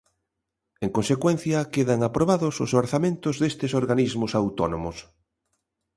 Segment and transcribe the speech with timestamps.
[0.85, 4.97] En consecuencia, quedan aprobados os orzamentos destes organismos autónomos.